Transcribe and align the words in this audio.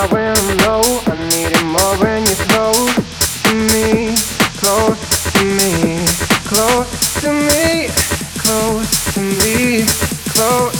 high 0.00 0.12
when 0.12 0.36
I'm 0.36 0.56
low. 0.58 0.82
I 1.06 1.16
need 1.28 1.52
it 1.52 1.64
more 1.64 1.94
when 1.98 2.24
you're 2.24 2.44
close 2.48 2.94
to 3.44 3.54
me, 3.54 4.14
close 4.56 5.00
to 5.32 5.44
me, 5.44 6.06
close 6.44 7.20
to 7.20 7.32
me, 7.32 7.88
close 8.38 9.14
to 9.14 9.20
me, 9.20 9.84
close. 10.32 10.79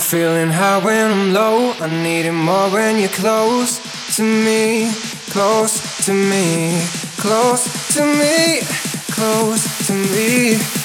Feeling 0.00 0.48
high 0.48 0.82
when 0.84 1.10
I'm 1.10 1.32
low. 1.32 1.72
I 1.80 1.88
need 2.02 2.26
it 2.26 2.32
more 2.32 2.70
when 2.70 2.98
you're 2.98 3.08
close 3.10 3.78
to 4.16 4.22
me, 4.22 4.90
close 5.30 6.04
to 6.06 6.12
me, 6.12 6.80
close 7.18 7.94
to 7.94 8.02
me, 8.04 8.60
close 9.12 9.86
to 9.86 9.92
me, 9.92 10.54
close. 10.56 10.79